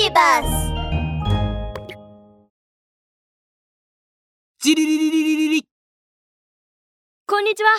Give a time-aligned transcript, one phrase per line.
[0.00, 0.72] ビバス
[4.60, 5.68] ジリリリリリリリ
[7.26, 7.70] こんにちは。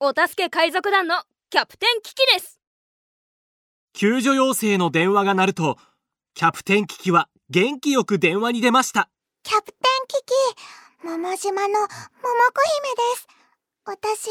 [0.00, 2.60] お助け海賊団のキャプテンキキです。
[3.92, 5.76] 救助要請の電話が鳴ると
[6.34, 9.08] キャプテンキキは元気よく電話に出ました。
[9.44, 9.76] キャプテン
[10.08, 10.16] キ
[11.04, 13.28] キ桃島の桃子姫です。
[13.84, 14.26] 私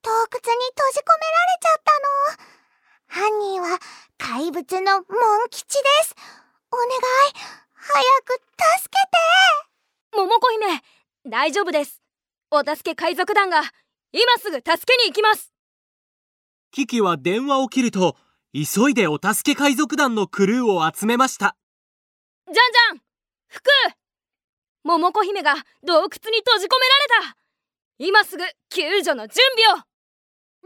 [0.00, 2.60] 洞窟に閉じ込められちゃったの。
[3.10, 3.78] 犯人は
[4.18, 5.04] 怪物のモン
[5.50, 6.14] 吉です
[6.72, 6.90] お願い。
[7.74, 10.16] 早く助けて。
[10.16, 10.82] 桃子姫
[11.26, 12.00] 大丈夫です。
[12.50, 13.62] お助け海賊団が
[14.12, 15.52] 今すぐ助けに行きます。
[16.70, 18.16] キキは電話を切ると
[18.52, 21.56] 急いでお助け海賊団のクルーを集めました。
[22.46, 23.02] じゃんじゃん
[23.48, 23.68] 服。
[24.84, 26.88] 桃子姫が洞窟に閉じ込め
[27.20, 27.36] られた。
[27.98, 29.82] 今すぐ救助の準備を。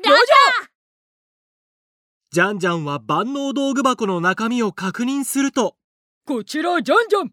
[0.03, 0.75] ラジャ
[2.31, 5.77] ジャンジャンは万能道具箱の中身を確認すると
[6.27, 7.33] こちらジャンジャン。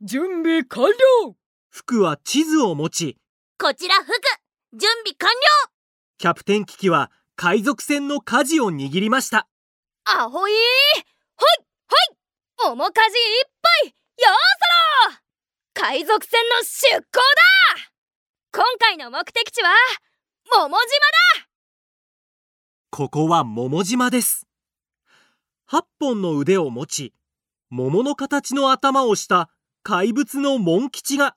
[0.00, 1.36] 準備完了。
[1.70, 3.16] 服は地図を持ち。
[3.56, 4.10] こちら服。
[4.72, 5.72] 準備完了。
[6.18, 9.46] キャプテンキキは海賊船の舵を握りました。
[10.06, 10.50] アホイ
[11.36, 11.64] ほい
[12.58, 12.72] ほい。
[12.72, 13.86] 面かじいっぱい。
[13.86, 17.92] ようそろ海賊船の出港だ。
[18.52, 19.70] 今回の目的地は
[20.52, 20.78] 桃島
[21.38, 21.48] だ。
[22.90, 24.48] ここは桃島です。
[25.70, 27.14] 8本の腕を持ち
[27.74, 29.48] 桃の形の頭をした
[29.82, 31.36] 怪物のモン吉が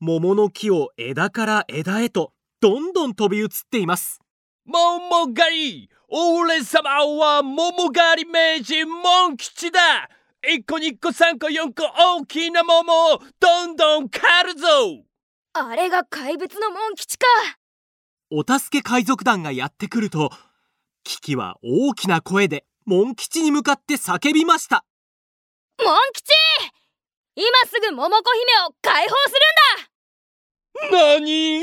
[0.00, 4.18] 桃の木を枝から枝へとどんどん飛び移っています。
[4.64, 9.80] 桃狩り俺様は桃狩り名人モン吉だ。
[10.42, 11.84] 1個2個3個4個
[12.18, 14.66] 大きな桃をどんどん狩るぞ。
[15.52, 17.26] あれが怪物のモン吉か。
[18.32, 20.30] お助け海賊団がやってくると
[21.04, 24.84] キキは大きな声でモン吉に向かって叫びました
[25.84, 26.32] モン吉！
[27.36, 29.32] 今すぐ桃子姫を解放す
[30.82, 31.18] るんだ！
[31.18, 31.62] 何？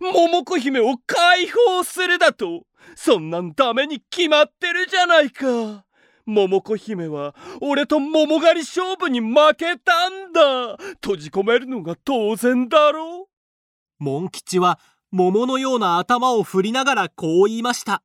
[0.00, 2.62] 桃子姫を解放するだと？
[2.96, 5.84] そんなんダメに決まってるじゃないか！
[6.24, 10.76] 桃子姫は俺と桃狩り勝負に負けたんだ！
[11.02, 13.22] 閉じ込めるのが当然だろ？
[13.22, 14.78] うモン吉は
[15.10, 18.02] 桃のような頭を振りながらこう言いました。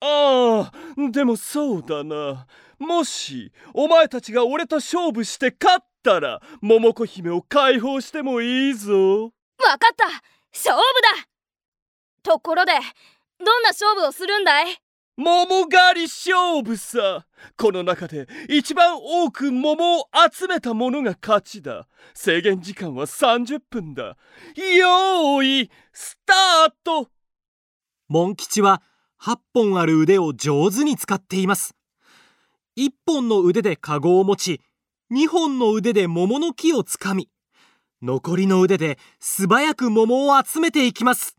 [0.00, 0.72] ああ
[1.10, 2.46] でもそうだな
[2.84, 9.24] もしお前たちが俺と勝負して勝ったら桃子姫を解放してもいいぞ。
[9.24, 9.30] わ
[9.78, 10.06] かった。
[10.52, 10.82] 勝負
[11.18, 11.26] だ。
[12.22, 12.72] ところで
[13.38, 14.76] どんな勝負をするんだい？
[15.16, 17.26] 桃狩り勝負さ。
[17.56, 21.86] この中で一番多く桃を集めた者が勝ちだ。
[22.14, 24.02] 制限時間は30分だ。
[24.02, 27.08] よーいスタート。
[28.08, 28.82] モン吉は
[29.22, 31.74] 8本ある腕を上手に使っています
[32.76, 34.60] 1本の腕でカゴを持ち
[35.12, 37.28] 2本の腕で桃の木をつかみ
[38.02, 41.36] 残りの腕で素早く桃を集めていきます。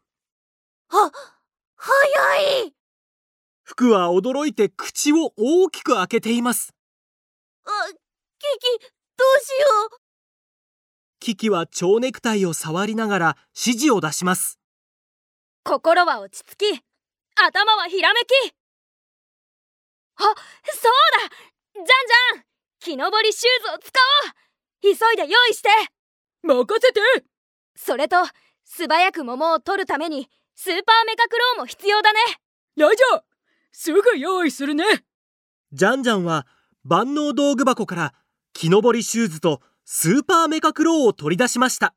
[0.88, 1.12] は
[1.76, 2.74] 早い！
[3.64, 6.74] 服は驚いて口を大きく開けています。
[7.66, 7.94] あキ
[8.80, 9.98] キどうしよう。
[11.20, 14.60] キキは蝶ネクタイを触りながら指示を出します。
[15.64, 16.82] 心は落ち着き
[17.36, 18.56] 頭はひらめき
[20.18, 21.36] あそうだ。
[21.76, 22.44] じゃんじゃん。
[22.80, 23.92] 木登りシューズを使
[24.26, 24.32] おう。
[24.82, 25.70] 急いで用意して。
[26.44, 27.02] 任せて。
[27.76, 28.18] それと
[28.64, 32.20] 素早く桃を取るためにスーパーメカクローも必要だね。
[32.78, 33.22] ラジャー
[33.72, 34.86] すぐ用意するね。
[35.74, 36.48] ジャンジャンは
[36.84, 38.14] 万能道具箱から
[38.54, 41.94] 木登りシューズとスーパーメカクローを取り出しました。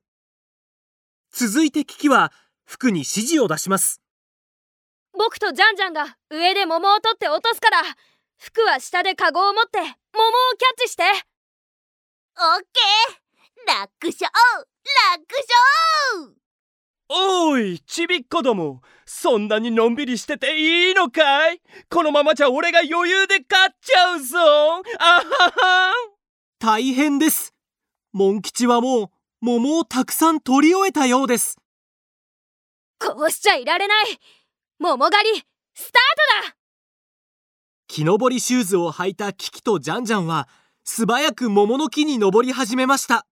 [1.30, 2.32] 続いてキキは
[2.64, 4.00] 服に指示を出します
[5.18, 7.82] 僕とジャンジャンが上で桃を取って落とすから
[8.38, 9.92] 服は下でカゴを持って桃を
[10.56, 11.02] キャッチして。
[11.02, 11.12] オッ
[12.62, 13.78] ケー。
[13.80, 14.30] 楽勝。
[15.10, 15.22] 楽
[16.22, 16.36] 勝。
[17.08, 18.80] おいちびっこども。
[19.06, 21.60] そんなにのんびりしてていいのかい？
[21.90, 24.38] このままじゃ俺が余裕で勝っちゃうぞ。
[24.38, 25.92] あはは。
[26.60, 27.54] 大変です。
[28.12, 29.10] モン吉はもう
[29.40, 31.56] 桃をたくさん取り終えたようです。
[33.00, 34.06] こうしちゃいられない
[34.80, 35.42] 桃狩り
[35.74, 36.02] スター
[36.44, 36.56] トだ！
[37.88, 40.48] 木登りシューズを履いたキキとジャンジャンは
[40.84, 43.26] 素早く桃の木に登り始めました。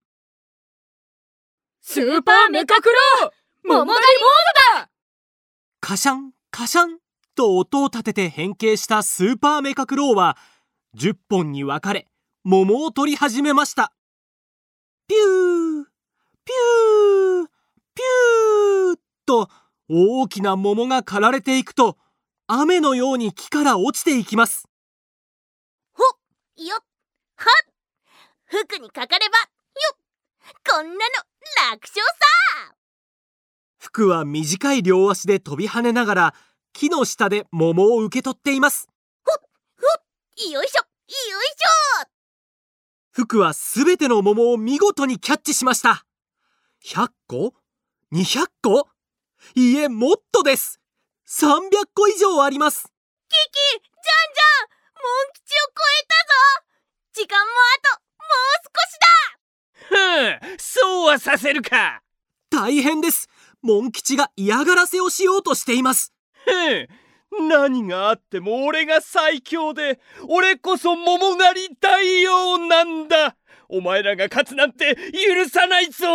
[1.82, 2.88] スーパーメカク
[3.22, 3.30] ロー
[3.62, 4.90] 桃狩りモードだ！
[5.80, 6.98] カシャンカシャン
[7.36, 10.36] と音を立てて変形したスーパーメカクローは
[10.96, 12.08] 10本に分かれ
[12.42, 13.92] 桃を取り始めました。
[15.06, 15.65] ピュー
[19.88, 21.96] 大きな桃が刈られていくと
[22.46, 24.68] 雨のように木から落ちていきます。
[25.92, 26.84] ほっよっ
[27.36, 27.74] はっ
[28.46, 29.44] 服にかかればよ
[29.94, 29.98] っ
[30.68, 30.98] こんなの
[31.70, 32.74] 楽勝さ。
[33.78, 36.34] 服は短い両足で飛び跳ねながら
[36.72, 38.88] 木の下で桃を受け取っています。
[39.24, 40.86] ほっほっよいしょよ
[41.40, 42.08] いしょ。
[43.12, 46.04] 服はすべての桃を見事にキャッチしました。
[46.84, 47.54] 100個
[48.12, 48.88] ？200個？
[49.54, 50.80] いいえもっとです。
[51.28, 51.60] 300
[51.94, 52.84] 個以上あります。
[53.28, 56.66] キキ、ジャンジャンモン吉を超えたぞ。
[57.12, 60.40] 時間もあともう少しだ。
[60.40, 62.02] ふんそうはさせるか。
[62.50, 63.28] 大変です。
[63.62, 66.12] モン吉が嫌がらせをしようとしています。
[66.44, 66.50] ふ
[67.42, 73.36] ん何があっても俺が最強で俺こそ桃狩り大王なんだ。
[73.68, 76.06] お前らが勝つなんて許さないぞ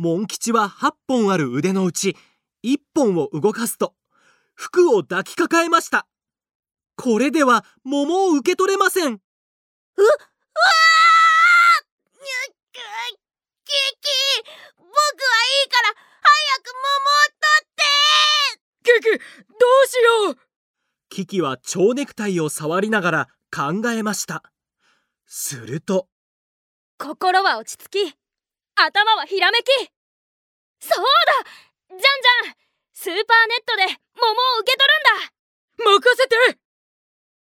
[0.00, 2.16] モン吉は8本ある腕のうち
[2.64, 3.92] 1本を動かすと
[4.54, 6.06] 服を抱きかかえました。
[6.96, 9.04] これでは桃を受け取れません。
[9.04, 10.08] うわーにゅ
[12.48, 12.54] っ
[13.66, 14.08] キキ
[14.78, 14.94] 僕はい
[15.66, 15.92] いから
[16.22, 17.84] 早く桃を取って。
[18.84, 19.18] キキ
[19.48, 20.38] どうしよう。
[21.10, 24.42] キキは蝶ネクタイを触りながら考えました。
[25.26, 26.08] すると。
[26.96, 28.19] 心は落ち着き
[28.84, 29.64] 頭はひらめき。
[30.80, 31.50] そうだ！
[31.90, 32.54] じゃんじゃん
[32.92, 36.00] スーパーネットで桃を受け取るんだ！
[36.00, 36.58] 任せて！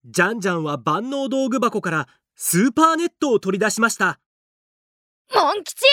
[0.06, 4.20] ジャンジャンは万能道具箱からスーパーネットを取り出しました。
[5.34, 5.86] モン吉！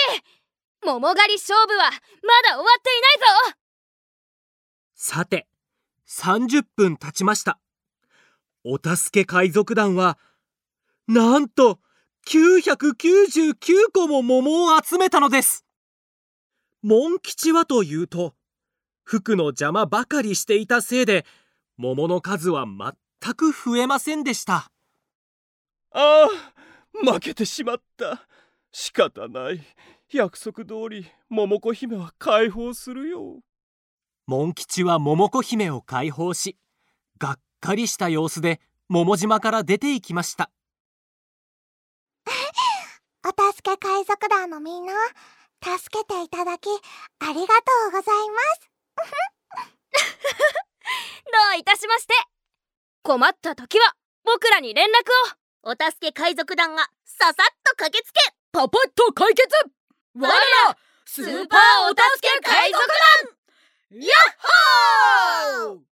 [0.83, 3.57] 桃狩り勝負はまだ終わっていないぞ！
[4.95, 5.47] さて
[6.07, 7.59] 30分経ちました。
[8.65, 10.17] お助け海賊団は
[11.07, 11.79] なんと
[12.29, 13.55] 999
[13.91, 15.65] 個も桃を集めたのです。
[16.83, 18.35] モン吉はというと
[19.03, 21.25] 服の邪魔ばかりしていたせいで
[21.77, 24.71] 桃の数は全く増えませんでした。
[25.91, 26.27] ああ
[26.93, 28.27] 負けてしまった。
[28.71, 29.63] 仕方ない。
[30.11, 33.39] 約束通り桃子姫は解放するよ。
[34.27, 36.57] モン吉は桃子姫を解放し
[37.17, 40.51] がっかりした様子で桃島から出て行きました
[43.27, 44.93] お助け海賊団のみんな
[45.61, 46.69] 助けていただき
[47.19, 47.43] ありがと
[47.89, 48.71] うございます。
[51.51, 52.13] どういたしまして。
[53.03, 54.91] 困った時は僕らに連絡
[55.33, 55.35] を。
[55.63, 57.35] お助け海賊団がささっ
[57.65, 58.21] と駆けつけ
[58.53, 59.45] パパッと解決。
[60.15, 60.33] 我ら
[61.05, 62.95] スーパーお助け海賊団。
[63.91, 64.09] ヤッ
[65.67, 65.88] ホー！